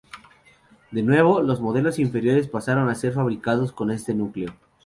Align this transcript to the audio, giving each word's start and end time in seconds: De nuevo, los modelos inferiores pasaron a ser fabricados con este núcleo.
De 0.89 1.03
nuevo, 1.03 1.43
los 1.43 1.61
modelos 1.61 1.99
inferiores 1.99 2.47
pasaron 2.47 2.89
a 2.89 2.95
ser 2.95 3.13
fabricados 3.13 3.71
con 3.71 3.91
este 3.91 4.15
núcleo. 4.15 4.51